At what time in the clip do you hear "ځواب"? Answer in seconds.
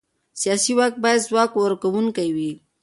1.27-1.49